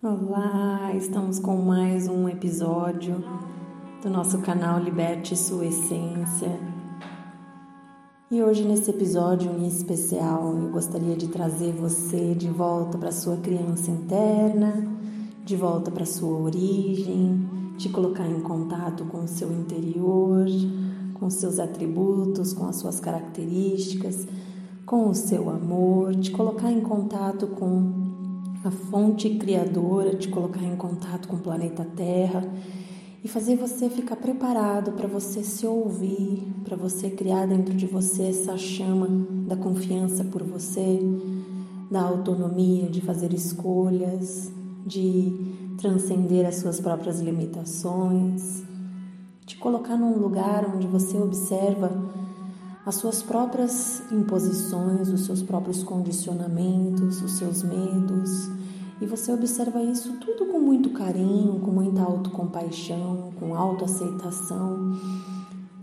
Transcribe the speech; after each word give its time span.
Olá, 0.00 0.94
estamos 0.94 1.40
com 1.40 1.56
mais 1.56 2.06
um 2.06 2.28
episódio 2.28 3.16
do 4.00 4.08
nosso 4.08 4.38
canal 4.38 4.78
Liberte 4.78 5.36
Sua 5.36 5.66
Essência. 5.66 6.56
E 8.30 8.40
hoje, 8.40 8.62
nesse 8.62 8.92
episódio 8.92 9.50
em 9.50 9.66
especial, 9.66 10.56
eu 10.56 10.70
gostaria 10.70 11.16
de 11.16 11.26
trazer 11.26 11.72
você 11.72 12.32
de 12.32 12.48
volta 12.48 12.96
para 12.96 13.10
sua 13.10 13.38
criança 13.38 13.90
interna, 13.90 14.86
de 15.44 15.56
volta 15.56 15.90
para 15.90 16.06
sua 16.06 16.42
origem, 16.42 17.74
te 17.76 17.88
colocar 17.88 18.28
em 18.28 18.40
contato 18.40 19.04
com 19.06 19.24
o 19.24 19.28
seu 19.28 19.52
interior, 19.52 20.46
com 21.14 21.28
seus 21.28 21.58
atributos, 21.58 22.52
com 22.52 22.68
as 22.68 22.76
suas 22.76 23.00
características, 23.00 24.28
com 24.86 25.08
o 25.08 25.14
seu 25.14 25.50
amor, 25.50 26.14
te 26.14 26.30
colocar 26.30 26.70
em 26.70 26.82
contato 26.82 27.48
com 27.48 28.07
a 28.64 28.70
fonte 28.70 29.30
criadora, 29.30 30.16
te 30.16 30.28
colocar 30.28 30.62
em 30.62 30.76
contato 30.76 31.28
com 31.28 31.36
o 31.36 31.40
planeta 31.40 31.84
Terra 31.84 32.44
e 33.22 33.28
fazer 33.28 33.56
você 33.56 33.88
ficar 33.88 34.16
preparado 34.16 34.92
para 34.92 35.06
você 35.06 35.42
se 35.42 35.66
ouvir, 35.66 36.46
para 36.64 36.76
você 36.76 37.10
criar 37.10 37.46
dentro 37.46 37.74
de 37.74 37.86
você 37.86 38.24
essa 38.24 38.56
chama 38.56 39.08
da 39.46 39.56
confiança 39.56 40.24
por 40.24 40.42
você, 40.42 41.00
da 41.90 42.02
autonomia 42.02 42.88
de 42.88 43.00
fazer 43.00 43.32
escolhas, 43.32 44.52
de 44.86 45.32
transcender 45.78 46.46
as 46.46 46.56
suas 46.56 46.80
próprias 46.80 47.20
limitações, 47.20 48.62
te 49.46 49.56
colocar 49.56 49.96
num 49.96 50.18
lugar 50.18 50.66
onde 50.74 50.86
você 50.86 51.16
observa 51.16 51.90
as 52.88 52.94
suas 52.94 53.22
próprias 53.22 54.02
imposições, 54.10 55.10
os 55.10 55.26
seus 55.26 55.42
próprios 55.42 55.84
condicionamentos, 55.84 57.20
os 57.20 57.32
seus 57.32 57.62
medos, 57.62 58.50
e 58.98 59.04
você 59.04 59.30
observa 59.30 59.82
isso 59.82 60.14
tudo 60.14 60.46
com 60.46 60.58
muito 60.58 60.88
carinho, 60.94 61.60
com 61.60 61.70
muita 61.70 62.02
autocompaixão, 62.02 63.30
com 63.38 63.54
autoaceitação, 63.54 64.98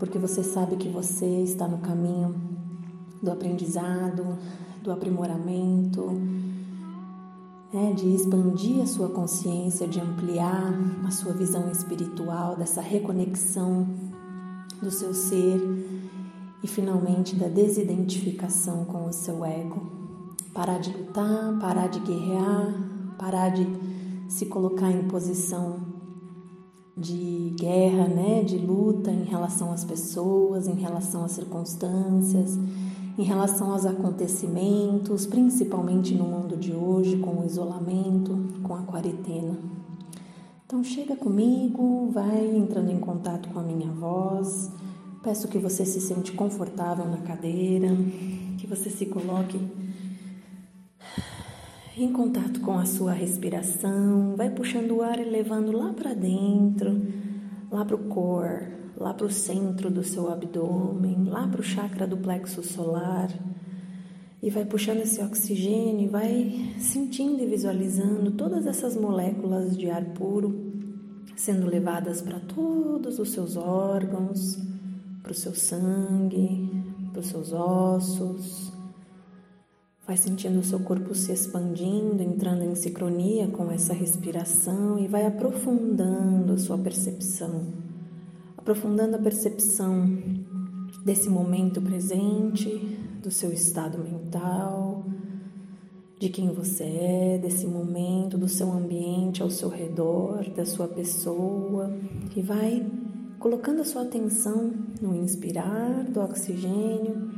porque 0.00 0.18
você 0.18 0.42
sabe 0.42 0.74
que 0.74 0.88
você 0.88 1.44
está 1.44 1.68
no 1.68 1.78
caminho 1.78 2.34
do 3.22 3.30
aprendizado, 3.30 4.36
do 4.82 4.90
aprimoramento, 4.90 6.10
né, 7.72 7.92
de 7.92 8.16
expandir 8.16 8.82
a 8.82 8.86
sua 8.86 9.10
consciência, 9.10 9.86
de 9.86 10.00
ampliar 10.00 10.74
a 11.06 11.10
sua 11.12 11.32
visão 11.32 11.70
espiritual, 11.70 12.56
dessa 12.56 12.80
reconexão 12.80 13.86
do 14.82 14.90
seu 14.90 15.14
ser 15.14 15.95
e 16.66 16.68
finalmente 16.68 17.36
da 17.36 17.46
desidentificação 17.46 18.84
com 18.86 19.06
o 19.06 19.12
seu 19.12 19.44
ego. 19.44 19.80
Parar 20.52 20.80
de 20.80 20.90
lutar, 20.90 21.56
parar 21.60 21.86
de 21.86 22.00
guerrear, 22.00 22.74
parar 23.16 23.50
de 23.50 23.64
se 24.28 24.46
colocar 24.46 24.90
em 24.90 25.06
posição 25.06 25.76
de 26.96 27.54
guerra, 27.56 28.08
né, 28.08 28.42
de 28.42 28.58
luta 28.58 29.12
em 29.12 29.22
relação 29.22 29.70
às 29.70 29.84
pessoas, 29.84 30.66
em 30.66 30.74
relação 30.74 31.24
às 31.24 31.32
circunstâncias, 31.32 32.58
em 33.16 33.22
relação 33.22 33.70
aos 33.70 33.86
acontecimentos, 33.86 35.24
principalmente 35.24 36.14
no 36.14 36.24
mundo 36.24 36.56
de 36.56 36.72
hoje, 36.72 37.16
com 37.18 37.42
o 37.42 37.46
isolamento, 37.46 38.36
com 38.64 38.74
a 38.74 38.82
quarentena. 38.82 39.56
Então 40.66 40.82
chega 40.82 41.14
comigo, 41.14 42.10
vai 42.10 42.44
entrando 42.56 42.90
em 42.90 42.98
contato 42.98 43.50
com 43.50 43.60
a 43.60 43.62
minha 43.62 43.92
voz, 43.92 44.72
Peço 45.26 45.48
que 45.48 45.58
você 45.58 45.84
se 45.84 46.00
sente 46.00 46.30
confortável 46.30 47.04
na 47.04 47.16
cadeira, 47.16 47.88
que 48.58 48.64
você 48.64 48.88
se 48.88 49.06
coloque 49.06 49.58
em 51.98 52.12
contato 52.12 52.60
com 52.60 52.78
a 52.78 52.86
sua 52.86 53.10
respiração, 53.10 54.36
vai 54.36 54.48
puxando 54.50 54.92
o 54.92 55.02
ar 55.02 55.18
e 55.18 55.28
levando 55.28 55.72
lá 55.72 55.92
para 55.92 56.14
dentro, 56.14 57.02
lá 57.72 57.84
para 57.84 57.96
o 57.96 58.04
core, 58.04 58.68
lá 58.96 59.12
para 59.12 59.26
o 59.26 59.30
centro 59.32 59.90
do 59.90 60.04
seu 60.04 60.30
abdômen, 60.30 61.24
lá 61.24 61.48
para 61.48 61.60
o 61.60 61.64
chakra 61.64 62.06
do 62.06 62.18
plexo 62.18 62.62
solar. 62.62 63.28
E 64.40 64.48
vai 64.48 64.64
puxando 64.64 65.00
esse 65.00 65.20
oxigênio, 65.20 66.08
vai 66.08 66.72
sentindo 66.78 67.42
e 67.42 67.46
visualizando 67.46 68.30
todas 68.30 68.64
essas 68.64 68.96
moléculas 68.96 69.76
de 69.76 69.90
ar 69.90 70.04
puro 70.04 70.72
sendo 71.34 71.66
levadas 71.66 72.22
para 72.22 72.38
todos 72.38 73.18
os 73.18 73.30
seus 73.30 73.56
órgãos 73.56 74.75
para 75.26 75.32
o 75.32 75.34
seu 75.34 75.56
sangue, 75.56 76.70
para 77.10 77.18
os 77.18 77.26
seus 77.26 77.52
ossos. 77.52 78.72
Vai 80.06 80.16
sentindo 80.16 80.60
o 80.60 80.62
seu 80.62 80.78
corpo 80.78 81.16
se 81.16 81.32
expandindo, 81.32 82.22
entrando 82.22 82.62
em 82.62 82.76
sincronia 82.76 83.48
com 83.48 83.68
essa 83.72 83.92
respiração 83.92 85.00
e 85.00 85.08
vai 85.08 85.26
aprofundando 85.26 86.52
a 86.52 86.58
sua 86.58 86.78
percepção, 86.78 87.72
aprofundando 88.56 89.16
a 89.16 89.18
percepção 89.18 90.16
desse 91.04 91.28
momento 91.28 91.82
presente, 91.82 92.68
do 93.20 93.30
seu 93.32 93.52
estado 93.52 93.98
mental, 93.98 95.04
de 96.20 96.28
quem 96.28 96.52
você 96.52 96.84
é, 96.84 97.38
desse 97.42 97.66
momento, 97.66 98.38
do 98.38 98.48
seu 98.48 98.70
ambiente 98.70 99.42
ao 99.42 99.50
seu 99.50 99.68
redor, 99.68 100.48
da 100.50 100.64
sua 100.64 100.86
pessoa, 100.86 101.92
e 102.36 102.40
vai 102.40 102.86
colocando 103.46 103.80
a 103.80 103.84
sua 103.84 104.02
atenção 104.02 104.72
no 105.00 105.14
inspirar 105.14 106.02
do 106.02 106.20
oxigênio. 106.20 107.30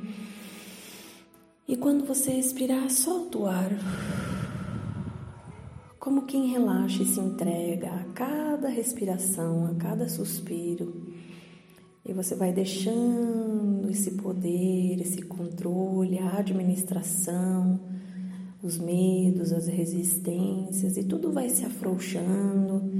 E 1.69 1.77
quando 1.77 2.07
você 2.07 2.33
expirar, 2.33 2.91
solta 2.91 3.37
o 3.37 3.47
ar. 3.47 3.71
Como 6.01 6.25
quem 6.25 6.47
relaxa 6.47 7.03
e 7.03 7.07
se 7.07 7.21
entrega 7.21 7.91
a 7.91 8.05
cada 8.15 8.71
respiração, 8.71 9.67
a 9.67 9.75
cada 9.75 10.09
suspiro. 10.09 11.13
E 12.07 12.15
você 12.15 12.35
vai 12.35 12.55
deixando 12.55 13.91
esse 13.91 14.13
poder, 14.13 15.03
esse 15.03 15.21
controle, 15.21 16.21
a 16.21 16.39
administração, 16.39 17.79
os 18.63 18.79
medos, 18.79 19.53
as 19.53 19.67
resistências, 19.67 20.97
e 20.97 21.05
tudo 21.05 21.31
vai 21.31 21.51
se 21.51 21.67
afrouxando. 21.67 22.91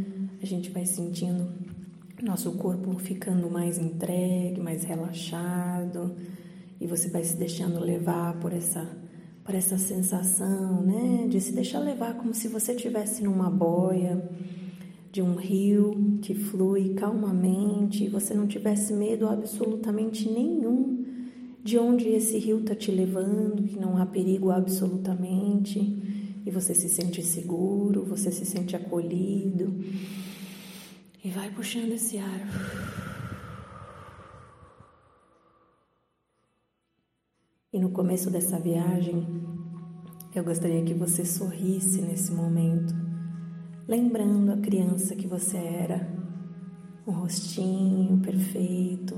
A 0.43 0.45
gente 0.45 0.69
vai 0.69 0.85
sentindo 0.85 1.68
nosso 2.23 2.53
corpo 2.53 2.99
ficando 2.99 3.51
mais 3.51 3.79
entregue, 3.79 4.61
mais 4.61 4.85
relaxado, 4.85 6.15
e 6.81 6.87
você 6.87 7.09
vai 7.09 7.25
se 7.25 7.37
deixando 7.37 7.81
levar 7.81 8.39
por 8.41 8.53
essa 8.53 8.87
por 9.45 9.55
essa 9.55 9.79
sensação, 9.79 10.83
né, 10.83 11.27
de 11.27 11.41
se 11.41 11.53
deixar 11.53 11.79
levar 11.79 12.19
como 12.19 12.35
se 12.35 12.49
você 12.49 12.73
estivesse 12.73 13.25
numa 13.25 13.49
boia 13.49 14.23
de 15.11 15.23
um 15.23 15.37
rio 15.37 16.19
que 16.21 16.35
flui 16.35 16.93
calmamente 16.93 18.05
e 18.05 18.09
você 18.09 18.35
não 18.35 18.47
tivesse 18.47 18.93
medo 18.93 19.27
absolutamente 19.27 20.31
nenhum 20.31 21.03
de 21.65 21.79
onde 21.79 22.09
esse 22.09 22.39
rio 22.39 22.61
está 22.61 22.75
te 22.75 22.91
levando, 22.91 23.63
que 23.63 23.79
não 23.79 23.97
há 23.97 24.07
perigo 24.07 24.51
absolutamente, 24.51 25.81
e 26.47 26.51
você 26.51 26.75
se 26.75 26.89
sente 26.89 27.23
seguro, 27.23 28.05
você 28.05 28.31
se 28.31 28.45
sente 28.45 28.77
acolhido. 28.77 29.75
E 31.29 31.31
vai 31.31 31.51
puxando 31.51 31.93
esse 31.93 32.17
ar. 32.17 32.41
E 37.71 37.79
no 37.79 37.91
começo 37.91 38.31
dessa 38.31 38.59
viagem, 38.59 39.27
eu 40.35 40.43
gostaria 40.43 40.83
que 40.83 40.95
você 40.95 41.27
sorrisse 41.27 42.01
nesse 42.01 42.33
momento, 42.33 42.95
lembrando 43.87 44.53
a 44.53 44.57
criança 44.57 45.15
que 45.15 45.27
você 45.27 45.59
era, 45.59 46.09
o 47.05 47.11
rostinho 47.11 48.17
perfeito, 48.23 49.15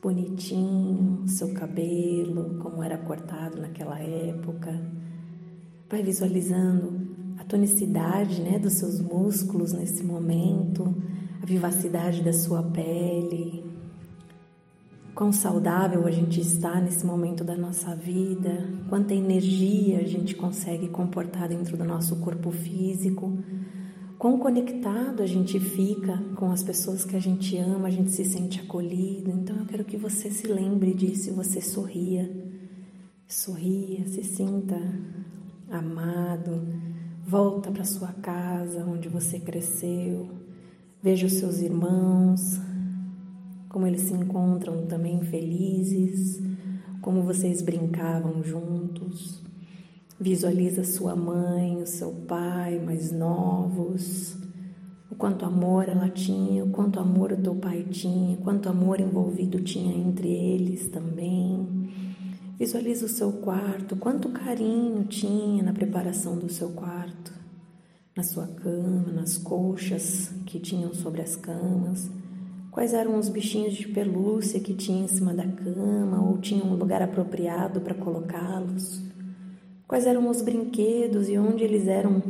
bonitinho, 0.00 1.26
seu 1.26 1.52
cabelo, 1.54 2.60
como 2.60 2.84
era 2.84 2.98
cortado 2.98 3.60
naquela 3.60 3.98
época. 3.98 4.70
Vai 5.90 6.04
visualizando 6.04 7.03
a 7.44 7.46
tonicidade 7.46 8.40
né, 8.40 8.58
dos 8.58 8.72
seus 8.74 9.00
músculos 9.00 9.72
nesse 9.72 10.02
momento, 10.02 10.94
a 11.42 11.46
vivacidade 11.46 12.22
da 12.22 12.32
sua 12.32 12.62
pele, 12.62 13.62
quão 15.14 15.30
saudável 15.30 16.06
a 16.06 16.10
gente 16.10 16.40
está 16.40 16.80
nesse 16.80 17.04
momento 17.04 17.44
da 17.44 17.54
nossa 17.54 17.94
vida, 17.94 18.66
quanta 18.88 19.14
energia 19.14 19.98
a 19.98 20.04
gente 20.04 20.34
consegue 20.34 20.88
comportar 20.88 21.48
dentro 21.48 21.76
do 21.76 21.84
nosso 21.84 22.16
corpo 22.16 22.50
físico, 22.50 23.38
quão 24.18 24.38
conectado 24.38 25.22
a 25.22 25.26
gente 25.26 25.60
fica 25.60 26.16
com 26.36 26.50
as 26.50 26.62
pessoas 26.62 27.04
que 27.04 27.14
a 27.14 27.20
gente 27.20 27.58
ama, 27.58 27.88
a 27.88 27.90
gente 27.90 28.10
se 28.10 28.24
sente 28.24 28.60
acolhido. 28.60 29.30
Então 29.30 29.56
eu 29.56 29.66
quero 29.66 29.84
que 29.84 29.98
você 29.98 30.30
se 30.30 30.46
lembre 30.46 30.94
disso 30.94 31.34
você 31.34 31.60
sorria. 31.60 32.28
Sorria, 33.28 34.06
se 34.06 34.22
sinta 34.22 34.78
amado, 35.70 36.62
Volta 37.26 37.70
para 37.70 37.84
sua 37.84 38.08
casa 38.08 38.84
onde 38.84 39.08
você 39.08 39.40
cresceu. 39.40 40.28
Veja 41.02 41.26
os 41.26 41.32
seus 41.32 41.58
irmãos, 41.58 42.60
como 43.70 43.86
eles 43.86 44.02
se 44.02 44.12
encontram 44.12 44.84
também 44.84 45.22
felizes, 45.22 46.38
como 47.00 47.22
vocês 47.22 47.62
brincavam 47.62 48.42
juntos. 48.44 49.42
Visualiza 50.20 50.84
sua 50.84 51.16
mãe, 51.16 51.80
o 51.80 51.86
seu 51.86 52.12
pai 52.12 52.78
mais 52.78 53.10
novos, 53.10 54.36
o 55.10 55.14
quanto 55.14 55.46
amor 55.46 55.88
ela 55.88 56.10
tinha, 56.10 56.62
o 56.62 56.68
quanto 56.68 57.00
amor 57.00 57.32
o 57.32 57.38
teu 57.38 57.54
pai 57.54 57.84
tinha, 57.84 58.36
quanto 58.36 58.68
amor 58.68 59.00
envolvido 59.00 59.62
tinha 59.62 59.96
entre 59.96 60.28
eles 60.28 60.88
também. 60.88 61.88
Visualiza 62.58 63.06
o 63.06 63.08
seu 63.08 63.32
quarto, 63.32 63.96
quanto 63.96 64.28
carinho 64.28 65.04
tinha 65.04 65.62
na 65.62 65.72
preparação 65.72 66.38
do 66.38 66.48
seu 66.48 66.68
quarto, 66.70 67.32
na 68.16 68.22
sua 68.22 68.46
cama, 68.46 69.12
nas 69.12 69.36
colchas 69.36 70.32
que 70.46 70.60
tinham 70.60 70.94
sobre 70.94 71.20
as 71.20 71.34
camas. 71.34 72.08
Quais 72.70 72.94
eram 72.94 73.18
os 73.18 73.28
bichinhos 73.28 73.74
de 73.74 73.88
pelúcia 73.88 74.60
que 74.60 74.72
tinha 74.72 75.04
em 75.04 75.08
cima 75.08 75.34
da 75.34 75.46
cama 75.46 76.28
ou 76.28 76.38
tinha 76.38 76.64
um 76.64 76.76
lugar 76.76 77.02
apropriado 77.02 77.80
para 77.80 77.94
colocá-los? 77.94 79.02
Quais 79.86 80.06
eram 80.06 80.28
os 80.28 80.40
brinquedos 80.40 81.28
e 81.28 81.36
onde 81.36 81.64
eles 81.64 81.88
eram 81.88 82.22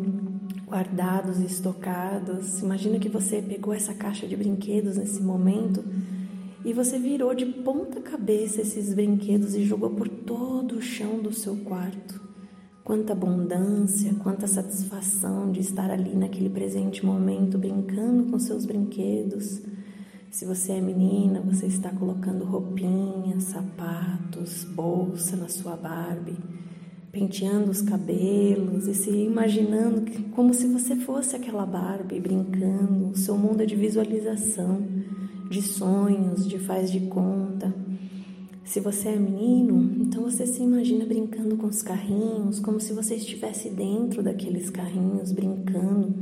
guardados 0.67 1.39
e 1.39 1.47
estocados. 1.47 2.61
Imagina 2.61 2.99
que 2.99 3.09
você 3.09 3.41
pegou 3.41 3.73
essa 3.73 3.95
caixa 3.95 4.27
de 4.27 4.37
brinquedos 4.37 4.97
nesse 4.97 5.23
momento 5.23 5.85
e 6.65 6.73
você 6.73 6.99
virou 6.99 7.35
de 7.35 7.45
ponta 7.45 8.01
cabeça 8.01 8.63
esses 8.63 8.95
brinquedos 8.95 9.55
e 9.55 9.65
jogou 9.65 9.91
por 9.91 10.09
todo 10.09 10.77
o 10.77 10.83
chão 10.83 11.21
do 11.21 11.33
seu 11.33 11.57
quarto. 11.57 12.21
Quanta 12.83 13.13
abundância, 13.13 14.15
quanta 14.23 14.47
satisfação 14.47 15.51
de 15.53 15.61
estar 15.61 15.91
ali 15.91 16.15
naquele 16.17 16.51
presente 16.51 17.05
momento 17.05 17.59
brincando 17.59 18.31
com 18.31 18.39
seus 18.39 18.65
brinquedos. 18.65 19.63
Se 20.31 20.45
você 20.45 20.73
é 20.73 20.81
menina, 20.81 21.41
você 21.41 21.67
está 21.67 21.91
colocando 21.91 22.45
roupinhas, 22.45 23.45
sapatos, 23.45 24.65
bolsa 24.65 25.37
na 25.37 25.49
sua 25.49 25.77
Barbie 25.77 26.37
penteando 27.15 27.71
os 27.71 27.81
cabelos 27.81 28.89
e 28.89 28.95
se 28.95 29.09
imaginando 29.09 30.05
como 30.33 30.53
se 30.53 30.67
você 30.67 30.97
fosse 30.97 31.37
aquela 31.37 31.65
Barbie 31.65 32.19
brincando. 32.19 33.11
O 33.11 33.17
seu 33.17 33.39
mundo 33.39 33.63
é 33.63 33.67
de 33.67 33.77
visualização, 33.77 34.85
de 35.55 35.63
sonhos, 35.63 36.49
de 36.49 36.59
faz 36.59 36.91
de 36.91 36.99
conta. 37.07 37.73
Se 38.65 38.81
você 38.81 39.11
é 39.11 39.17
menino, 39.17 40.03
então 40.03 40.23
você 40.23 40.45
se 40.49 40.61
imagina 40.61 41.07
brincando 41.07 41.57
com 41.57 41.69
os 41.69 41.81
carrinhos, 41.81 42.59
como 42.59 42.81
se 42.81 42.93
você 42.93 43.15
estivesse 43.15 43.71
dentro 43.71 44.21
daqueles 44.21 44.69
carrinhos, 44.69 45.31
brincando, 45.31 46.13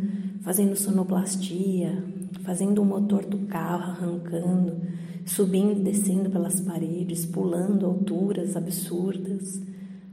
fazendo 0.43 0.77
sonoplastia, 0.77 2.05
fazendo 2.43 2.83
o 2.83 2.85
motor 2.85 3.25
do 3.25 3.39
carro 3.47 3.93
arrancando, 3.93 4.83
subindo 5.25 5.81
e 5.81 5.85
descendo 5.85 6.29
pelas 6.29 6.61
paredes, 6.61 7.25
pulando 7.25 7.87
alturas 7.87 8.55
absurdas. 8.55 9.63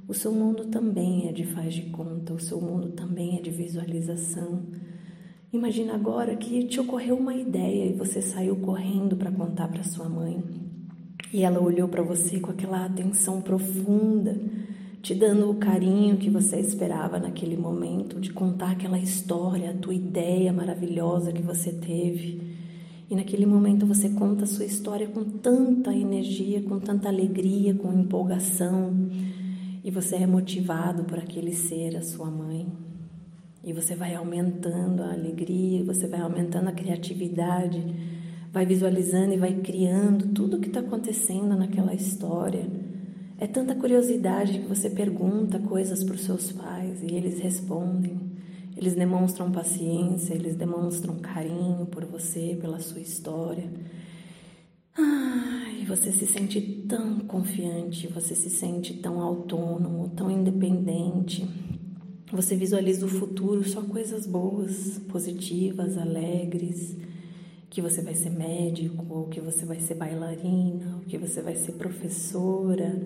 O 0.07 0.13
seu 0.13 0.31
mundo 0.31 0.68
também 0.68 1.27
é 1.27 1.33
de 1.33 1.44
faz 1.44 1.74
de 1.74 1.89
conta, 1.89 2.33
o 2.33 2.39
seu 2.39 2.62
mundo 2.62 2.94
também 2.94 3.38
é 3.38 3.42
de 3.42 3.50
visualização. 3.50 4.62
Imagina 5.51 5.96
agora 5.96 6.36
que 6.36 6.66
te 6.66 6.80
ocorreu 6.80 7.18
uma 7.18 7.34
ideia 7.34 7.86
e 7.86 7.94
você 7.94 8.22
saiu 8.22 8.56
correndo 8.57 9.16
para 9.16 9.31
contar 9.31 9.68
para 9.68 9.84
sua 9.84 10.07
mãe. 10.07 10.44
E 11.34 11.42
ela 11.42 11.60
olhou 11.60 11.88
para 11.88 12.04
você 12.04 12.40
com 12.40 12.51
aquela 12.51 12.86
atenção 12.86 13.42
profunda, 13.42 14.40
te 15.01 15.16
dando 15.16 15.50
o 15.50 15.56
carinho 15.56 16.18
que 16.18 16.30
você 16.30 16.60
esperava 16.60 17.18
naquele 17.18 17.57
momento 17.57 18.19
de 18.19 18.31
contar 18.31 18.72
aquela 18.72 19.00
história, 19.00 19.72
a 19.72 19.74
tua 19.74 19.96
ideia 19.96 20.54
maravilhosa 20.54 21.31
que 21.31 21.42
você 21.42 21.72
teve. 21.72 22.56
E 23.10 23.16
naquele 23.16 23.48
momento 23.48 23.88
você 23.88 24.10
conta 24.10 24.44
a 24.44 24.48
sua 24.48 24.66
história 24.66 25.07
com 25.07 25.24
tanta 25.24 25.92
energia, 25.96 26.62
com 26.62 26.80
tanta 26.80 27.10
alegria, 27.10 27.74
com 27.74 27.92
empolgação 27.92 29.10
e 29.84 29.90
você 29.90 30.18
é 30.18 30.28
motivado 30.28 31.06
por 31.06 31.18
aquele 31.18 31.56
ser, 31.56 31.98
a 31.98 32.04
sua 32.04 32.30
mãe. 32.30 32.68
E 33.63 33.73
você 33.73 33.95
vai 33.95 34.15
aumentando 34.15 35.03
a 35.03 35.11
alegria, 35.11 35.83
você 35.83 36.07
vai 36.07 36.21
aumentando 36.21 36.69
a 36.69 36.71
criatividade, 36.71 37.83
vai 38.51 38.65
visualizando 38.65 39.33
e 39.33 39.38
vai 39.38 39.53
criando 39.56 40.33
tudo 40.33 40.57
o 40.57 40.59
que 40.59 40.67
está 40.67 40.79
acontecendo 40.79 41.56
naquela 41.56 41.94
história. 41.94 42.65
É 43.38 43.47
tanta 43.47 43.75
curiosidade 43.75 44.59
que 44.59 44.67
você 44.67 44.89
pergunta 44.89 45.59
coisas 45.59 46.03
para 46.03 46.15
os 46.15 46.21
seus 46.21 46.51
pais 46.51 47.01
e 47.01 47.15
eles 47.15 47.39
respondem. 47.39 48.19
Eles 48.75 48.95
demonstram 48.95 49.51
paciência, 49.51 50.33
eles 50.33 50.55
demonstram 50.55 51.15
carinho 51.15 51.85
por 51.85 52.05
você, 52.05 52.57
pela 52.59 52.79
sua 52.79 53.01
história. 53.01 53.69
E 55.79 55.85
você 55.85 56.12
se 56.12 56.25
sente 56.25 56.62
tão 56.88 57.19
confiante, 57.19 58.07
você 58.07 58.35
se 58.35 58.50
sente 58.50 58.94
tão 58.95 59.21
autônomo, 59.21 60.09
tão 60.09 60.29
independente. 60.29 61.47
Você 62.31 62.55
visualiza 62.55 63.05
o 63.07 63.09
futuro 63.09 63.67
só 63.67 63.81
coisas 63.81 64.27
boas, 64.27 64.99
positivas, 65.07 65.97
alegres, 65.97 66.95
que 67.69 67.81
você 67.81 68.03
vai 68.03 68.13
ser 68.13 68.29
médico, 68.29 69.03
ou 69.09 69.27
que 69.27 69.41
você 69.41 69.65
vai 69.65 69.79
ser 69.79 69.95
bailarina, 69.95 70.97
ou 70.97 71.01
que 71.01 71.17
você 71.17 71.41
vai 71.41 71.55
ser 71.55 71.73
professora. 71.73 73.01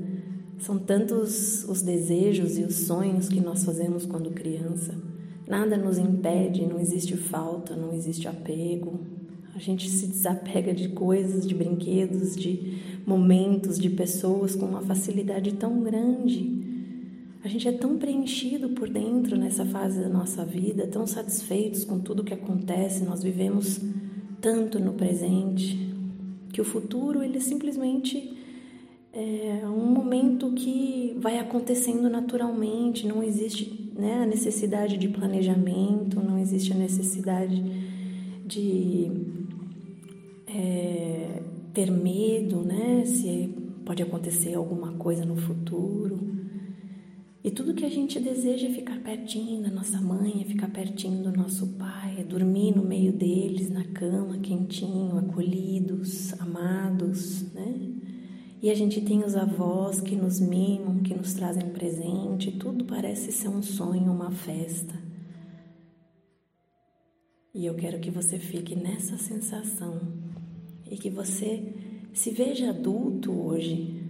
São 0.59 0.77
tantos 0.77 1.63
os 1.63 1.81
desejos 1.81 2.57
e 2.57 2.63
os 2.63 2.75
sonhos 2.75 3.29
que 3.29 3.39
nós 3.39 3.63
fazemos 3.63 4.05
quando 4.05 4.31
criança. 4.31 4.93
Nada 5.47 5.77
nos 5.77 5.97
impede, 5.97 6.65
não 6.65 6.79
existe 6.79 7.15
falta, 7.15 7.75
não 7.77 7.93
existe 7.93 8.27
apego, 8.27 8.99
a 9.55 9.59
gente 9.59 9.89
se 9.89 10.07
desapega 10.07 10.73
de 10.73 10.89
coisas, 10.89 11.47
de 11.47 11.53
brinquedos, 11.53 12.35
de 12.35 13.01
momentos, 13.05 13.77
de 13.77 13.89
pessoas 13.89 14.55
com 14.55 14.65
uma 14.65 14.81
facilidade 14.81 15.53
tão 15.53 15.81
grande. 15.83 16.62
A 17.43 17.47
gente 17.49 17.67
é 17.67 17.73
tão 17.73 17.97
preenchido 17.97 18.69
por 18.69 18.87
dentro 18.87 19.37
nessa 19.37 19.65
fase 19.65 19.99
da 19.99 20.07
nossa 20.07 20.45
vida, 20.45 20.87
tão 20.87 21.05
satisfeitos 21.05 21.83
com 21.83 21.99
tudo 21.99 22.23
que 22.23 22.33
acontece, 22.33 23.03
nós 23.03 23.21
vivemos 23.21 23.81
tanto 24.39 24.79
no 24.79 24.93
presente, 24.93 25.77
que 26.53 26.61
o 26.61 26.63
futuro 26.63 27.21
ele 27.21 27.41
simplesmente 27.41 28.37
é 29.11 29.67
um 29.67 29.85
momento 29.85 30.53
que 30.53 31.15
vai 31.19 31.37
acontecendo 31.37 32.09
naturalmente, 32.09 33.05
não 33.05 33.21
existe 33.21 33.91
né, 33.93 34.23
a 34.23 34.25
necessidade 34.25 34.97
de 34.97 35.09
planejamento, 35.09 36.19
não 36.19 36.39
existe 36.39 36.71
a 36.71 36.75
necessidade 36.75 37.61
de 38.45 39.11
é, 40.47 41.41
ter 41.73 41.91
medo, 41.91 42.61
né? 42.63 43.03
Se 43.05 43.53
pode 43.85 44.01
acontecer 44.01 44.55
alguma 44.55 44.93
coisa 44.93 45.25
no 45.25 45.35
futuro. 45.35 46.32
E 47.43 47.51
tudo 47.51 47.73
que 47.73 47.83
a 47.83 47.89
gente 47.89 48.21
deseja 48.21 48.69
é 48.69 48.71
ficar 48.71 49.01
pertinho 49.01 49.61
da 49.61 49.69
nossa 49.69 49.99
mãe, 49.99 50.41
é 50.41 50.45
ficar 50.45 50.69
pertinho 50.69 51.23
do 51.23 51.37
nosso 51.37 51.67
pai, 51.73 52.21
é 52.21 52.23
dormir 52.23 52.73
no 52.73 52.83
meio 52.83 53.11
deles, 53.11 53.69
na 53.69 53.83
cama, 53.83 54.37
quentinho, 54.37 55.17
acolhidos, 55.17 56.39
amados, 56.39 57.51
né? 57.51 57.91
E 58.61 58.69
a 58.69 58.73
gente 58.73 59.01
tem 59.01 59.25
os 59.25 59.35
avós 59.35 59.99
que 59.99 60.15
nos 60.15 60.39
mimam, 60.39 60.99
que 60.99 61.13
nos 61.13 61.33
trazem 61.33 61.69
presente, 61.71 62.49
tudo 62.49 62.85
parece 62.85 63.29
ser 63.33 63.49
um 63.49 63.61
sonho, 63.61 64.09
uma 64.09 64.31
festa. 64.31 64.93
E 67.53 67.65
eu 67.65 67.75
quero 67.75 67.99
que 67.99 68.09
você 68.09 68.39
fique 68.39 68.73
nessa 68.73 69.17
sensação 69.17 69.99
e 70.89 70.95
que 70.95 71.09
você 71.09 71.73
se 72.13 72.31
veja 72.31 72.69
adulto 72.69 73.33
hoje. 73.33 74.02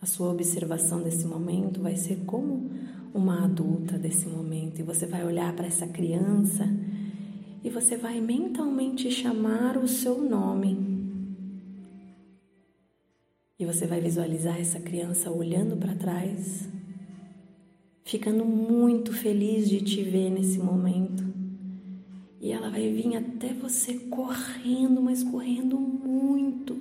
A 0.00 0.06
sua 0.06 0.30
observação 0.30 1.02
desse 1.02 1.26
momento 1.26 1.80
vai 1.80 1.96
ser 1.96 2.22
como 2.26 2.70
uma 3.14 3.44
adulta 3.44 3.98
desse 3.98 4.26
momento, 4.28 4.78
e 4.78 4.82
você 4.82 5.06
vai 5.06 5.24
olhar 5.24 5.54
para 5.54 5.66
essa 5.66 5.86
criança 5.86 6.68
e 7.64 7.70
você 7.70 7.96
vai 7.96 8.20
mentalmente 8.20 9.10
chamar 9.10 9.76
o 9.76 9.88
seu 9.88 10.22
nome. 10.22 10.96
E 13.58 13.64
você 13.64 13.86
vai 13.86 14.00
visualizar 14.00 14.60
essa 14.60 14.78
criança 14.78 15.30
olhando 15.30 15.76
para 15.76 15.94
trás, 15.94 16.68
ficando 18.04 18.44
muito 18.44 19.12
feliz 19.12 19.68
de 19.68 19.80
te 19.80 20.02
ver 20.02 20.30
nesse 20.30 20.58
momento. 20.58 21.24
E 22.40 22.52
ela 22.52 22.70
vai 22.70 22.92
vir 22.92 23.16
até 23.16 23.52
você 23.54 23.94
correndo, 23.94 25.00
mas 25.00 25.24
correndo 25.24 25.76
muito. 25.76 26.78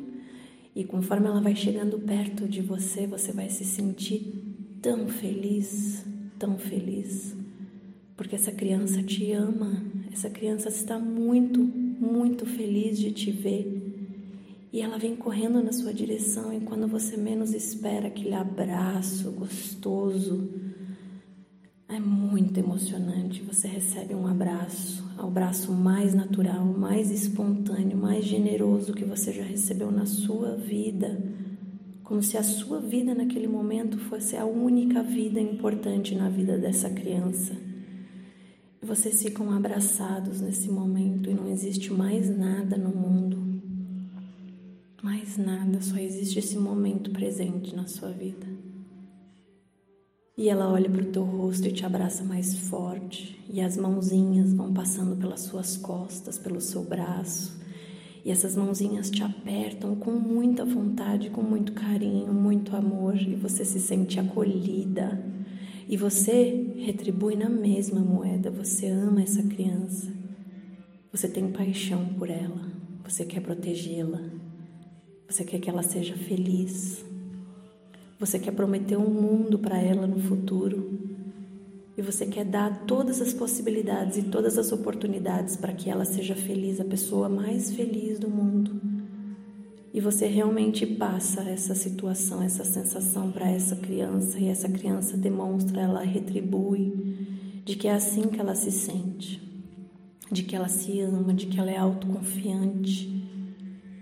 E 0.75 0.83
conforme 0.83 1.27
ela 1.27 1.39
vai 1.39 1.55
chegando 1.55 1.97
perto 1.97 2.47
de 2.47 2.61
você, 2.61 3.07
você 3.07 3.31
vai 3.31 3.49
se 3.49 3.63
sentir 3.63 4.43
tão 4.81 5.07
feliz, 5.07 6.05
tão 6.37 6.57
feliz. 6.57 7.33
Porque 8.17 8.35
essa 8.35 8.51
criança 8.51 9.01
te 9.01 9.31
ama, 9.31 9.81
essa 10.11 10.29
criança 10.29 10.67
está 10.67 10.99
muito, 10.99 11.59
muito 11.59 12.45
feliz 12.45 12.99
de 12.99 13.11
te 13.11 13.31
ver. 13.31 13.81
E 14.73 14.81
ela 14.81 14.97
vem 14.97 15.15
correndo 15.15 15.63
na 15.63 15.71
sua 15.71 15.93
direção 15.93 16.51
e 16.53 16.59
quando 16.59 16.87
você 16.87 17.15
menos 17.15 17.53
espera 17.53 18.07
aquele 18.07 18.33
abraço 18.33 19.31
gostoso, 19.31 20.49
é 21.87 21.99
muito 21.99 22.57
emocionante. 22.59 23.43
Você 23.43 23.67
recebe 23.67 24.15
um 24.15 24.27
abraço, 24.27 25.03
o 25.17 25.27
abraço 25.27 25.71
mais 25.71 26.13
natural, 26.13 26.65
mais 26.65 27.11
espontâneo, 27.11 27.97
mais 27.97 28.25
generoso 28.25 28.93
que 28.93 29.05
você 29.05 29.31
já 29.31 29.43
recebeu 29.43 29.91
na 29.91 30.05
sua 30.05 30.55
vida. 30.55 31.35
como 32.03 32.21
se 32.21 32.37
a 32.37 32.43
sua 32.43 32.79
vida 32.79 33.15
naquele 33.15 33.47
momento 33.47 33.97
fosse 33.97 34.37
a 34.37 34.45
única 34.45 35.01
vida 35.01 35.41
importante 35.41 36.13
na 36.13 36.29
vida 36.29 36.55
dessa 36.55 36.87
criança. 36.87 37.57
Vocês 38.79 39.23
ficam 39.23 39.51
abraçados 39.51 40.39
nesse 40.39 40.69
momento 40.69 41.31
e 41.31 41.33
não 41.33 41.49
existe 41.49 41.91
mais 41.91 42.29
nada 42.29 42.77
no 42.77 42.89
mundo. 42.89 43.59
Mais 45.01 45.35
nada, 45.35 45.81
só 45.81 45.97
existe 45.97 46.37
esse 46.37 46.59
momento 46.59 47.09
presente 47.09 47.75
na 47.75 47.87
sua 47.87 48.11
vida. 48.11 48.45
E 50.37 50.49
ela 50.49 50.69
olha 50.69 50.89
para 50.89 51.01
o 51.01 51.11
teu 51.11 51.23
rosto 51.23 51.67
e 51.67 51.71
te 51.71 51.85
abraça 51.85 52.21
mais 52.23 52.57
forte, 52.57 53.39
e 53.49 53.61
as 53.61 53.77
mãozinhas 53.77 54.53
vão 54.53 54.73
passando 54.73 55.15
pelas 55.15 55.41
suas 55.41 55.77
costas, 55.77 56.37
pelo 56.37 56.59
seu 56.59 56.83
braço, 56.83 57.57
e 58.25 58.31
essas 58.31 58.55
mãozinhas 58.55 59.09
te 59.09 59.23
apertam 59.23 59.95
com 59.95 60.11
muita 60.11 60.65
vontade, 60.65 61.29
com 61.29 61.43
muito 61.43 61.71
carinho, 61.73 62.33
muito 62.33 62.75
amor, 62.75 63.15
e 63.15 63.35
você 63.35 63.63
se 63.63 63.79
sente 63.79 64.19
acolhida. 64.19 65.23
E 65.87 65.95
você 65.95 66.73
retribui 66.79 67.35
na 67.35 67.47
mesma 67.47 68.01
moeda, 68.01 68.49
você 68.49 68.87
ama 68.87 69.21
essa 69.21 69.43
criança. 69.43 70.11
Você 71.11 71.29
tem 71.29 71.51
paixão 71.51 72.03
por 72.17 72.27
ela, 72.27 72.71
você 73.03 73.23
quer 73.23 73.41
protegê-la. 73.41 74.19
Você 75.29 75.43
quer 75.43 75.59
que 75.59 75.69
ela 75.69 75.83
seja 75.83 76.15
feliz. 76.15 77.04
Você 78.19 78.39
quer 78.39 78.51
prometer 78.51 78.97
um 78.97 79.09
mundo 79.09 79.59
para 79.59 79.77
ela 79.77 80.07
no 80.07 80.19
futuro 80.19 80.99
e 81.97 82.01
você 82.01 82.25
quer 82.25 82.45
dar 82.45 82.85
todas 82.85 83.21
as 83.21 83.33
possibilidades 83.33 84.17
e 84.17 84.23
todas 84.23 84.57
as 84.57 84.71
oportunidades 84.71 85.55
para 85.55 85.73
que 85.73 85.89
ela 85.89 86.05
seja 86.05 86.35
feliz, 86.35 86.79
a 86.79 86.85
pessoa 86.85 87.27
mais 87.27 87.71
feliz 87.71 88.19
do 88.19 88.29
mundo. 88.29 88.81
E 89.93 90.01
você 90.01 90.27
realmente 90.27 90.85
passa 90.85 91.41
essa 91.43 91.73
situação, 91.73 92.41
essa 92.41 92.65
sensação 92.65 93.31
para 93.31 93.49
essa 93.49 93.77
criança 93.77 94.37
e 94.37 94.47
essa 94.47 94.67
criança 94.67 95.15
demonstra, 95.15 95.81
ela 95.81 96.01
retribui 96.01 97.15
de 97.63 97.77
que 97.77 97.87
é 97.87 97.93
assim 97.93 98.23
que 98.23 98.39
ela 98.39 98.55
se 98.55 98.71
sente, 98.71 99.41
de 100.29 100.43
que 100.43 100.55
ela 100.55 100.67
se 100.67 100.99
ama, 100.99 101.33
de 101.33 101.45
que 101.45 101.57
ela 101.57 101.71
é 101.71 101.77
autoconfiante, 101.77 103.09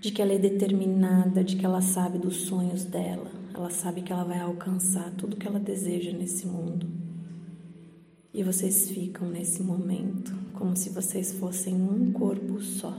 de 0.01 0.11
que 0.11 0.19
ela 0.19 0.33
é 0.33 0.39
determinada, 0.39 1.43
de 1.43 1.55
que 1.55 1.65
ela 1.65 1.81
sabe 1.81 2.17
dos 2.17 2.37
sonhos 2.37 2.83
dela, 2.83 3.31
ela 3.53 3.69
sabe 3.69 4.01
que 4.01 4.11
ela 4.11 4.23
vai 4.23 4.39
alcançar 4.39 5.11
tudo 5.11 5.37
que 5.37 5.47
ela 5.47 5.59
deseja 5.59 6.11
nesse 6.11 6.47
mundo. 6.47 6.87
E 8.33 8.43
vocês 8.43 8.89
ficam 8.89 9.29
nesse 9.29 9.61
momento 9.61 10.33
como 10.53 10.75
se 10.75 10.89
vocês 10.89 11.33
fossem 11.33 11.75
um 11.75 12.11
corpo 12.11 12.59
só, 12.61 12.97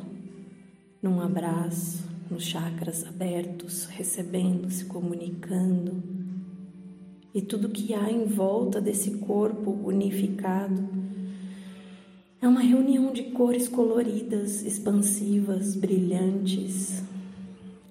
num 1.03 1.21
abraço, 1.21 2.05
nos 2.31 2.45
chakras 2.45 3.05
abertos, 3.07 3.87
recebendo, 3.87 4.71
se 4.71 4.85
comunicando. 4.85 6.03
E 7.35 7.43
tudo 7.43 7.69
que 7.69 7.93
há 7.93 8.11
em 8.11 8.27
volta 8.27 8.81
desse 8.81 9.19
corpo 9.19 9.73
unificado 9.73 10.89
é 12.41 12.47
uma 12.47 12.61
reunião 12.61 13.13
de 13.13 13.25
cores 13.25 13.67
coloridas, 13.67 14.63
expansivas, 14.63 15.75
brilhantes, 15.75 17.03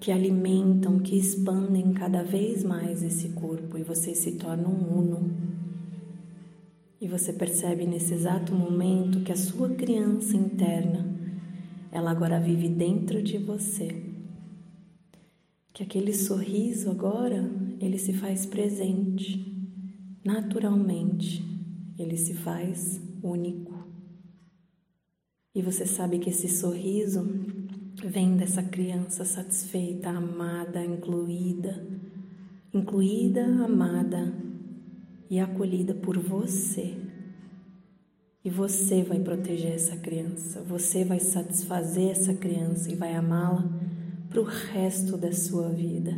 que 0.04 0.12
alimentam, 0.12 0.98
que 0.98 1.16
expandem 1.16 1.94
cada 1.94 2.22
vez 2.22 2.62
mais 2.62 3.02
esse 3.02 3.30
corpo 3.30 3.78
e 3.78 3.82
vocês 3.82 4.18
se 4.18 4.32
tornam 4.32 4.70
uno. 4.70 5.34
E 7.00 7.08
você 7.08 7.32
percebe 7.32 7.86
nesse 7.86 8.12
exato 8.12 8.54
momento 8.54 9.20
que 9.20 9.32
a 9.32 9.36
sua 9.36 9.70
criança 9.70 10.36
interna, 10.36 11.08
ela 11.90 12.10
agora 12.10 12.38
vive 12.38 12.68
dentro 12.68 13.22
de 13.22 13.38
você. 13.38 13.96
Que 15.72 15.82
aquele 15.82 16.12
sorriso 16.12 16.90
agora, 16.90 17.50
ele 17.80 17.96
se 17.96 18.12
faz 18.12 18.44
presente, 18.44 19.42
naturalmente, 20.22 21.42
ele 21.98 22.18
se 22.18 22.34
faz 22.34 23.00
único. 23.22 23.72
E 25.54 25.62
você 25.62 25.86
sabe 25.86 26.18
que 26.18 26.28
esse 26.28 26.48
sorriso 26.50 27.53
vem 28.02 28.36
dessa 28.36 28.62
criança 28.62 29.24
satisfeita, 29.24 30.10
amada, 30.10 30.84
incluída, 30.84 31.86
incluída, 32.72 33.44
amada 33.64 34.34
e 35.30 35.38
acolhida 35.38 35.94
por 35.94 36.18
você. 36.18 36.96
E 38.44 38.50
você 38.50 39.02
vai 39.02 39.18
proteger 39.18 39.72
essa 39.72 39.96
criança, 39.96 40.60
você 40.62 41.04
vai 41.04 41.18
satisfazer 41.18 42.10
essa 42.10 42.34
criança 42.34 42.90
e 42.90 42.94
vai 42.94 43.14
amá-la 43.14 43.64
para 44.28 44.40
o 44.40 44.44
resto 44.44 45.16
da 45.16 45.32
sua 45.32 45.70
vida. 45.70 46.12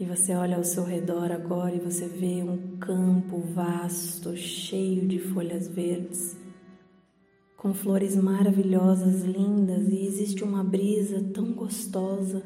E 0.00 0.04
você 0.06 0.34
olha 0.34 0.56
ao 0.56 0.64
seu 0.64 0.82
redor 0.82 1.30
agora 1.30 1.76
e 1.76 1.78
você 1.78 2.08
vê 2.08 2.42
um 2.42 2.78
campo 2.78 3.38
vasto, 3.54 4.34
cheio 4.34 5.06
de 5.06 5.18
folhas 5.18 5.68
verdes, 5.68 6.36
com 7.60 7.74
flores 7.74 8.16
maravilhosas, 8.16 9.22
lindas, 9.22 9.86
e 9.86 10.06
existe 10.06 10.42
uma 10.42 10.64
brisa 10.64 11.22
tão 11.34 11.52
gostosa 11.52 12.42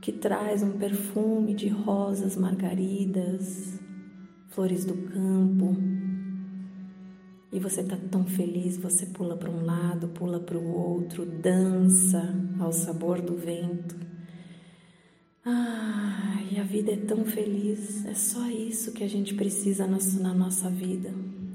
que 0.00 0.12
traz 0.12 0.62
um 0.62 0.78
perfume 0.78 1.52
de 1.52 1.66
rosas 1.66 2.36
margaridas, 2.36 3.76
flores 4.50 4.84
do 4.84 4.94
campo. 4.94 5.76
E 7.52 7.58
você 7.58 7.80
está 7.80 7.96
tão 7.96 8.24
feliz, 8.24 8.76
você 8.76 9.04
pula 9.06 9.36
para 9.36 9.50
um 9.50 9.64
lado, 9.64 10.06
pula 10.06 10.38
para 10.38 10.56
o 10.56 10.72
outro, 10.72 11.26
dança 11.26 12.22
ao 12.60 12.72
sabor 12.72 13.20
do 13.20 13.34
vento. 13.34 13.96
Ah, 15.44 16.40
e 16.52 16.60
a 16.60 16.62
vida 16.62 16.92
é 16.92 16.98
tão 16.98 17.24
feliz, 17.24 18.06
é 18.06 18.14
só 18.14 18.48
isso 18.48 18.92
que 18.92 19.02
a 19.02 19.08
gente 19.08 19.34
precisa 19.34 19.88
na 19.88 20.32
nossa 20.32 20.70
vida. 20.70 21.12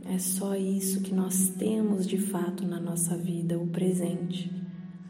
É 0.10 0.18
só 0.18 0.56
isso 0.56 1.01
que 1.01 1.13
nós 1.13 1.50
temos 1.58 2.06
de 2.06 2.18
fato 2.18 2.66
na 2.66 2.80
nossa 2.80 3.16
vida, 3.16 3.58
o 3.58 3.68
presente 3.68 4.60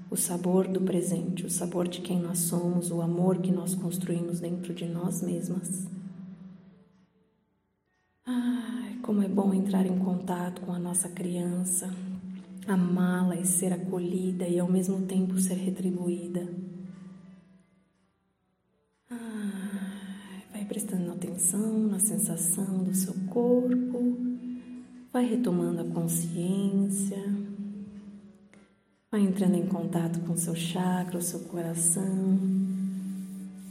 o 0.10 0.16
sabor 0.16 0.68
do 0.68 0.82
presente, 0.82 1.46
o 1.46 1.50
sabor 1.50 1.88
de 1.88 2.02
quem 2.02 2.20
nós 2.20 2.40
somos, 2.40 2.90
o 2.90 3.02
amor 3.02 3.38
que 3.38 3.52
nós 3.52 3.76
construímos 3.76 4.40
dentro 4.40 4.74
de 4.74 4.86
nós 4.86 5.22
mesmas. 5.22 5.88
Ai, 8.26 8.98
como 9.04 9.22
é 9.22 9.28
bom 9.28 9.54
entrar 9.54 9.86
em 9.86 10.00
contato 10.00 10.62
com 10.62 10.74
a 10.74 10.80
nossa 10.80 11.08
criança, 11.10 11.94
amá-la 12.68 13.36
e 13.36 13.46
ser 13.46 13.72
acolhida 13.72 14.48
e 14.48 14.58
ao 14.58 14.70
mesmo 14.70 15.06
tempo 15.06 15.38
ser 15.38 15.56
retribuída. 15.56 16.48
Ai, 19.12 20.44
vai 20.52 20.66
prestando 20.66 21.12
atenção 21.12 21.88
na 21.88 22.00
sensação 22.00 22.84
do 22.84 22.96
seu 22.96 23.14
corpo, 23.28 24.29
vai 25.12 25.26
retomando 25.26 25.82
a 25.82 25.86
consciência. 25.86 27.18
Vai 29.12 29.22
entrando 29.22 29.56
em 29.56 29.66
contato 29.66 30.20
com 30.20 30.38
seu 30.38 30.56
chakra, 30.56 31.18
o 31.18 31.22
seu 31.22 31.40
coração. 31.42 32.40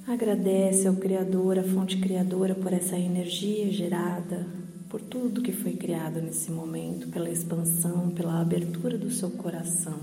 Agradece 0.06 0.88
ao 0.88 0.96
Criador, 0.96 1.58
a 1.58 1.62
fonte 1.62 1.98
criadora, 1.98 2.54
por 2.54 2.72
essa 2.72 2.98
energia 2.98 3.70
gerada, 3.70 4.46
por 4.88 5.00
tudo 5.00 5.42
que 5.42 5.52
foi 5.52 5.74
criado 5.74 6.20
nesse 6.20 6.50
momento, 6.50 7.08
pela 7.08 7.30
expansão, 7.30 8.10
pela 8.10 8.40
abertura 8.40 8.98
do 8.98 9.10
seu 9.10 9.30
coração. 9.30 9.98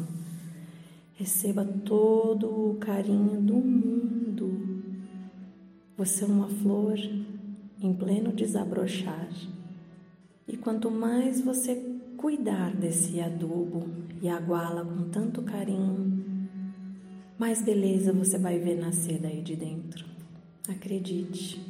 Receba 1.16 1.66
todo 1.66 2.48
o 2.48 2.78
carinho 2.80 3.42
do 3.42 3.56
mundo. 3.56 4.84
Você 5.98 6.24
é 6.24 6.28
uma 6.28 6.48
flor 6.48 6.98
em 7.82 7.94
pleno 7.94 8.32
desabrochar. 8.32 9.28
E 10.56 10.58
quanto 10.58 10.90
mais 10.90 11.42
você 11.42 11.76
cuidar 12.16 12.74
desse 12.74 13.20
adubo 13.20 13.90
e 14.22 14.30
aguá-la 14.30 14.86
com 14.86 15.10
tanto 15.10 15.42
carinho, 15.42 16.56
mais 17.38 17.62
beleza 17.62 18.14
você 18.14 18.38
vai 18.38 18.58
ver 18.58 18.78
nascer 18.80 19.20
daí 19.20 19.42
de 19.42 19.54
dentro. 19.54 20.06
Acredite. 20.70 21.62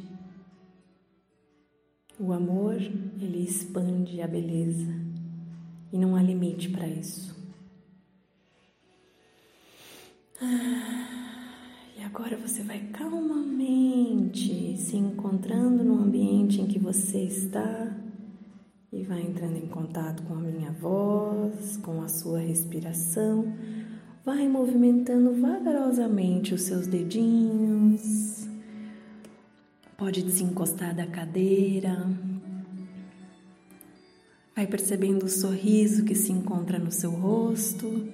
O 2.16 2.32
amor, 2.32 2.76
ele 2.76 3.42
expande 3.42 4.22
a 4.22 4.28
beleza 4.28 4.94
e 5.92 5.98
não 5.98 6.14
há 6.14 6.22
limite 6.22 6.68
para 6.68 6.86
isso. 6.86 7.34
Ah, 10.40 11.58
e 11.98 12.04
agora 12.04 12.36
você 12.36 12.62
vai 12.62 12.78
calmamente 12.92 14.76
se 14.76 14.96
encontrando 14.96 15.82
no 15.82 15.98
ambiente 15.98 16.60
em 16.60 16.68
que 16.68 16.78
você 16.78 17.24
está 17.24 18.05
e 18.92 19.02
vai 19.02 19.20
entrando 19.20 19.56
em 19.56 19.66
contato 19.66 20.22
com 20.22 20.34
a 20.34 20.40
minha 20.40 20.72
voz, 20.72 21.76
com 21.78 22.02
a 22.02 22.08
sua 22.08 22.38
respiração. 22.38 23.52
Vai 24.24 24.48
movimentando 24.48 25.32
vagarosamente 25.40 26.54
os 26.54 26.62
seus 26.62 26.86
dedinhos. 26.86 28.48
Pode 29.96 30.22
desencostar 30.22 30.94
da 30.94 31.06
cadeira. 31.06 32.06
Vai 34.54 34.66
percebendo 34.66 35.24
o 35.24 35.28
sorriso 35.28 36.04
que 36.04 36.14
se 36.14 36.32
encontra 36.32 36.78
no 36.78 36.90
seu 36.90 37.10
rosto. 37.10 38.08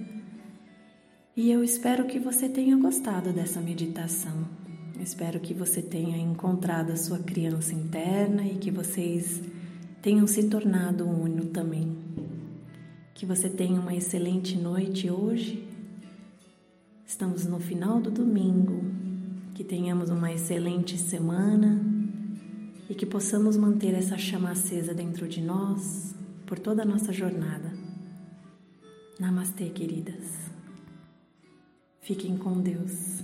E 1.36 1.50
eu 1.50 1.64
espero 1.64 2.06
que 2.06 2.18
você 2.18 2.48
tenha 2.48 2.76
gostado 2.76 3.32
dessa 3.32 3.60
meditação. 3.60 4.46
espero 5.00 5.40
que 5.40 5.52
você 5.52 5.82
tenha 5.82 6.16
encontrado 6.16 6.92
a 6.92 6.96
sua 6.96 7.18
criança 7.18 7.74
interna 7.74 8.44
e 8.44 8.56
que 8.56 8.70
vocês 8.70 9.40
tenham 10.02 10.26
se 10.26 10.42
tornado 10.48 11.06
uno 11.06 11.46
também. 11.46 11.96
Que 13.14 13.24
você 13.24 13.48
tenha 13.48 13.80
uma 13.80 13.94
excelente 13.94 14.58
noite 14.58 15.08
hoje. 15.08 15.64
Estamos 17.06 17.46
no 17.46 17.60
final 17.60 18.00
do 18.00 18.10
domingo. 18.10 18.82
Que 19.54 19.62
tenhamos 19.62 20.10
uma 20.10 20.32
excelente 20.32 20.98
semana 20.98 21.80
e 22.90 22.94
que 22.94 23.06
possamos 23.06 23.56
manter 23.56 23.94
essa 23.94 24.18
chama 24.18 24.50
acesa 24.50 24.92
dentro 24.92 25.28
de 25.28 25.40
nós 25.40 26.14
por 26.46 26.58
toda 26.58 26.82
a 26.82 26.86
nossa 26.86 27.12
jornada. 27.12 27.72
Namastê, 29.20 29.66
queridas. 29.66 30.50
Fiquem 32.00 32.36
com 32.36 32.60
Deus. 32.60 33.22